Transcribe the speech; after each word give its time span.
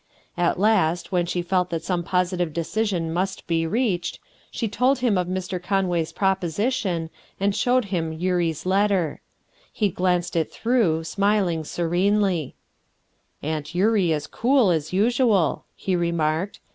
At 0.35 0.59
last, 0.59 1.11
when 1.11 1.27
she 1.27 1.43
felt 1.43 1.69
that 1.69 1.83
some 1.83 2.01
positive 2.01 2.53
decision 2.53 3.13
must 3.13 3.45
be 3.45 3.67
reached, 3.67 4.17
she 4.49 4.67
told 4.67 4.97
him 4.97 5.15
of 5.15 5.27
Mr. 5.27 5.61
Conway's 5.61 6.11
proposition, 6.11 7.11
and 7.39 7.55
showed 7.55 7.85
him 7.93 8.11
Eurie's 8.11 8.65
letter. 8.65 9.21
He 9.71 9.89
glanced 9.89 10.35
it 10.35 10.51
through, 10.51 11.03
smiling 11.03 11.63
serenely:— 11.63 12.55
"Aunt 13.43 13.75
Eurie 13.75 14.11
is 14.11 14.25
cool, 14.25 14.71
as 14.71 14.91
usual," 14.91 15.65
he 15.75 15.95
remarked. 15.95 16.59